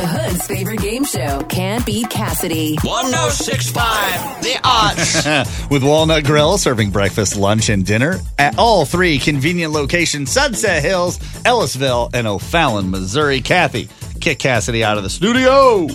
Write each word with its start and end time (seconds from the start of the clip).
The 0.00 0.06
Hood's 0.06 0.46
favorite 0.46 0.80
game 0.80 1.04
show 1.04 1.42
can't 1.50 1.84
beat 1.84 2.08
Cassidy. 2.08 2.78
1065 2.82 4.42
The 4.42 4.58
Arch. 4.64 5.68
With 5.70 5.84
Walnut 5.84 6.24
Grill 6.24 6.56
serving 6.56 6.88
breakfast, 6.90 7.36
lunch, 7.36 7.68
and 7.68 7.84
dinner 7.84 8.18
at 8.38 8.56
all 8.56 8.86
three 8.86 9.18
convenient 9.18 9.74
locations 9.74 10.32
Sunset 10.32 10.82
Hills, 10.82 11.18
Ellisville, 11.44 12.08
and 12.14 12.26
O'Fallon, 12.26 12.90
Missouri. 12.90 13.42
Kathy, 13.42 13.90
kick 14.22 14.38
Cassidy 14.38 14.82
out 14.82 14.96
of 14.96 15.02
the 15.02 15.10
studio. 15.10 15.86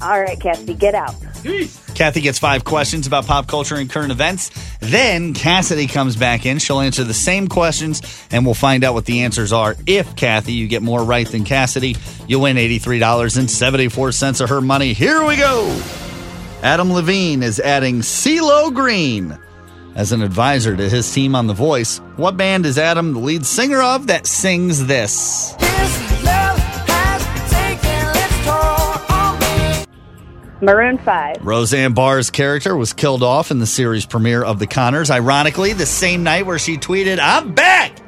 All 0.00 0.20
right, 0.20 0.38
Cassidy, 0.38 0.74
get 0.74 0.94
out. 0.94 1.16
Kathy 1.96 2.20
gets 2.20 2.38
five 2.38 2.62
questions 2.62 3.08
about 3.08 3.26
pop 3.26 3.48
culture 3.48 3.74
and 3.74 3.90
current 3.90 4.12
events. 4.12 4.52
Then 4.80 5.34
Cassidy 5.34 5.86
comes 5.86 6.16
back 6.16 6.46
in. 6.46 6.58
She'll 6.58 6.80
answer 6.80 7.04
the 7.04 7.14
same 7.14 7.48
questions, 7.48 8.00
and 8.30 8.44
we'll 8.44 8.54
find 8.54 8.84
out 8.84 8.94
what 8.94 9.04
the 9.04 9.22
answers 9.22 9.52
are. 9.52 9.76
If, 9.86 10.16
Kathy, 10.16 10.52
you 10.52 10.68
get 10.68 10.82
more 10.82 11.02
right 11.02 11.26
than 11.26 11.44
Cassidy, 11.44 11.96
you'll 12.26 12.42
win 12.42 12.56
$83.74 12.56 14.40
of 14.40 14.48
her 14.48 14.60
money. 14.60 14.92
Here 14.92 15.24
we 15.24 15.36
go. 15.36 15.80
Adam 16.62 16.92
Levine 16.92 17.42
is 17.42 17.60
adding 17.60 18.00
CeeLo 18.00 18.74
Green 18.74 19.38
as 19.94 20.12
an 20.12 20.22
advisor 20.22 20.76
to 20.76 20.88
his 20.88 21.12
team 21.12 21.34
on 21.34 21.46
The 21.46 21.54
Voice. 21.54 21.98
What 22.16 22.36
band 22.36 22.66
is 22.66 22.78
Adam 22.78 23.14
the 23.14 23.20
lead 23.20 23.44
singer 23.44 23.82
of 23.82 24.06
that 24.06 24.26
sings 24.26 24.86
this? 24.86 25.54
Maroon 30.60 30.98
5. 30.98 31.44
Roseanne 31.44 31.94
Barr's 31.94 32.30
character 32.30 32.76
was 32.76 32.92
killed 32.92 33.22
off 33.22 33.50
in 33.50 33.60
the 33.60 33.66
series 33.66 34.06
premiere 34.06 34.42
of 34.42 34.58
The 34.58 34.66
Connors, 34.66 35.10
ironically, 35.10 35.72
the 35.72 35.86
same 35.86 36.24
night 36.24 36.46
where 36.46 36.58
she 36.58 36.76
tweeted, 36.76 37.18
I'm 37.20 37.54
back! 37.54 37.98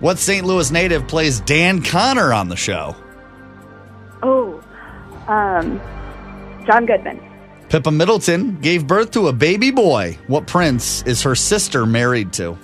What 0.00 0.18
St. 0.18 0.44
Louis 0.44 0.70
native 0.70 1.06
plays 1.06 1.40
Dan 1.40 1.82
Connor 1.82 2.32
on 2.34 2.48
the 2.48 2.56
show? 2.56 2.94
Oh, 4.22 4.62
um, 5.28 5.80
John 6.66 6.86
Goodman. 6.86 7.20
Pippa 7.68 7.90
Middleton 7.90 8.60
gave 8.60 8.86
birth 8.86 9.12
to 9.12 9.28
a 9.28 9.32
baby 9.32 9.70
boy. 9.70 10.18
What 10.26 10.46
prince 10.46 11.02
is 11.04 11.22
her 11.22 11.34
sister 11.34 11.86
married 11.86 12.32
to? 12.34 12.58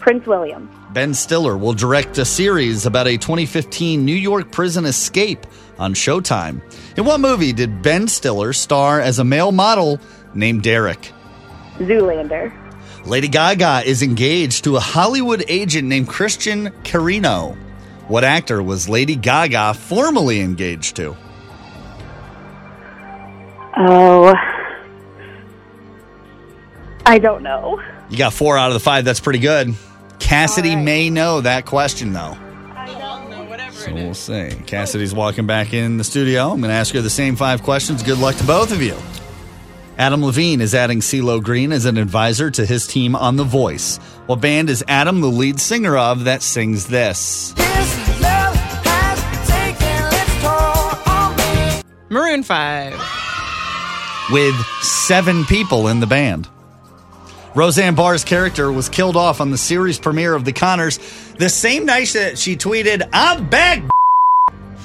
Prince 0.00 0.26
William. 0.26 0.68
Ben 0.92 1.14
Stiller 1.14 1.56
will 1.56 1.74
direct 1.74 2.18
a 2.18 2.24
series 2.24 2.86
about 2.86 3.06
a 3.06 3.16
2015 3.16 4.04
New 4.04 4.14
York 4.14 4.50
prison 4.50 4.86
escape 4.86 5.46
on 5.78 5.94
Showtime. 5.94 6.62
In 6.96 7.04
what 7.04 7.20
movie 7.20 7.52
did 7.52 7.82
Ben 7.82 8.08
Stiller 8.08 8.52
star 8.52 9.00
as 9.00 9.18
a 9.18 9.24
male 9.24 9.52
model 9.52 10.00
named 10.34 10.62
Derek? 10.62 11.12
Zoolander. 11.76 12.52
Lady 13.06 13.28
Gaga 13.28 13.82
is 13.86 14.02
engaged 14.02 14.64
to 14.64 14.76
a 14.76 14.80
Hollywood 14.80 15.44
agent 15.48 15.86
named 15.86 16.08
Christian 16.08 16.70
Carino. 16.82 17.56
What 18.08 18.24
actor 18.24 18.62
was 18.62 18.88
Lady 18.88 19.16
Gaga 19.16 19.74
formally 19.74 20.40
engaged 20.40 20.96
to? 20.96 21.16
Oh, 23.76 24.34
I 27.06 27.18
don't 27.18 27.42
know. 27.42 27.80
You 28.10 28.18
got 28.18 28.32
four 28.32 28.58
out 28.58 28.68
of 28.68 28.74
the 28.74 28.80
five. 28.80 29.04
That's 29.04 29.20
pretty 29.20 29.38
good. 29.38 29.74
Cassidy 30.30 30.70
All 30.70 30.76
right. 30.76 30.84
may 30.84 31.10
know 31.10 31.40
that 31.40 31.66
question, 31.66 32.12
though. 32.12 32.38
I 32.76 32.86
don't 32.86 33.30
know. 33.30 33.42
Whatever 33.46 33.74
So 33.74 33.92
we'll 33.92 34.14
see. 34.14 34.50
Cassidy's 34.64 35.12
walking 35.12 35.44
back 35.44 35.74
in 35.74 35.96
the 35.96 36.04
studio. 36.04 36.52
I'm 36.52 36.60
going 36.60 36.70
to 36.70 36.76
ask 36.76 36.94
her 36.94 37.00
the 37.00 37.10
same 37.10 37.34
five 37.34 37.64
questions. 37.64 38.04
Good 38.04 38.18
luck 38.18 38.36
to 38.36 38.44
both 38.44 38.70
of 38.70 38.80
you. 38.80 38.94
Adam 39.98 40.24
Levine 40.24 40.60
is 40.60 40.72
adding 40.72 41.00
CeeLo 41.00 41.42
Green 41.42 41.72
as 41.72 41.84
an 41.84 41.98
advisor 41.98 42.48
to 42.48 42.64
his 42.64 42.86
team 42.86 43.16
on 43.16 43.34
The 43.34 43.42
Voice. 43.42 43.96
What 44.26 44.40
band 44.40 44.70
is 44.70 44.84
Adam 44.86 45.20
the 45.20 45.26
lead 45.26 45.58
singer 45.58 45.98
of 45.98 46.22
that 46.22 46.42
sings 46.44 46.86
this? 46.86 47.52
Maroon 52.08 52.44
5. 52.44 52.92
With 54.30 54.54
seven 54.82 55.44
people 55.46 55.88
in 55.88 55.98
the 55.98 56.06
band. 56.06 56.48
Roseanne 57.54 57.96
Barr's 57.96 58.22
character 58.22 58.70
was 58.70 58.88
killed 58.88 59.16
off 59.16 59.40
on 59.40 59.50
the 59.50 59.58
series 59.58 59.98
premiere 59.98 60.34
of 60.34 60.44
The 60.44 60.52
Connors 60.52 60.98
the 61.36 61.48
same 61.48 61.84
night 61.84 62.08
that 62.08 62.38
she 62.38 62.56
tweeted, 62.56 63.08
I'm 63.12 63.48
back. 63.48 63.82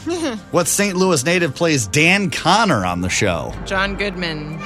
what 0.52 0.68
St. 0.68 0.96
Louis 0.96 1.24
native 1.24 1.54
plays 1.54 1.86
Dan 1.86 2.32
Connor 2.32 2.84
on 2.86 3.02
the 3.02 3.10
show? 3.10 3.54
John 3.66 3.96
Goodman. 3.96 4.60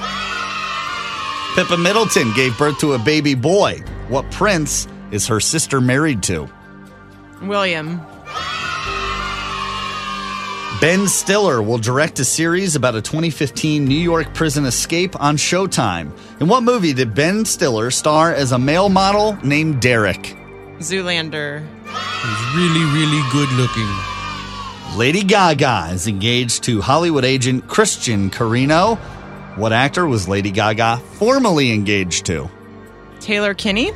Pippa 1.56 1.78
Middleton 1.78 2.32
gave 2.36 2.58
birth 2.58 2.80
to 2.80 2.94
a 2.94 3.00
baby 3.00 3.36
boy. 3.36 3.80
What 4.08 4.30
prince 4.32 4.88
is 5.12 5.28
her 5.28 5.42
sister 5.42 5.82
married 5.82 6.24
to? 6.24 6.50
William. 7.42 8.00
Ben 10.82 11.10
Stiller 11.10 11.62
will 11.62 11.78
direct 11.78 12.20
a 12.20 12.24
series 12.24 12.78
about 12.78 12.96
a 12.96 13.02
2015 13.02 13.84
New 13.84 13.98
York 13.98 14.34
prison 14.34 14.64
escape 14.64 15.20
on 15.20 15.36
Showtime. 15.36 16.10
In 16.40 16.48
what 16.48 16.64
movie 16.64 16.94
did 16.94 17.14
Ben 17.14 17.44
Stiller 17.44 17.92
star 17.92 18.34
as 18.34 18.54
a 18.54 18.58
male 18.58 18.88
model 18.88 19.38
named 19.44 19.82
Derek? 19.82 20.38
Zoolander. 20.78 21.68
He's 21.84 22.56
really, 22.56 22.86
really 22.94 23.22
good 23.30 23.52
looking. 23.58 24.98
Lady 24.98 25.22
Gaga 25.22 25.90
is 25.92 26.08
engaged 26.08 26.64
to 26.64 26.80
Hollywood 26.80 27.26
agent 27.26 27.68
Christian 27.68 28.30
Carino. 28.30 28.96
What 29.58 29.74
actor 29.74 30.08
was 30.08 30.30
Lady 30.30 30.52
Gaga 30.52 31.02
formally 31.16 31.74
engaged 31.74 32.26
to? 32.28 32.50
Taylor 33.20 33.54
Kinney. 33.54 33.92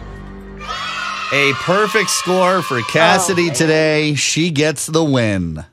A 1.31 1.53
perfect 1.61 2.09
score 2.09 2.61
for 2.61 2.81
Cassidy 2.81 3.43
oh, 3.43 3.45
man. 3.45 3.55
today. 3.55 4.15
She 4.15 4.49
gets 4.49 4.85
the 4.87 5.03
win. 5.03 5.63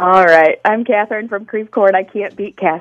All 0.00 0.24
right. 0.24 0.60
I'm 0.64 0.84
Catherine 0.84 1.28
from 1.28 1.46
Creve 1.46 1.70
Coeur. 1.70 1.94
I 1.94 2.04
can't 2.04 2.36
beat 2.36 2.56
Cassidy. 2.56 2.80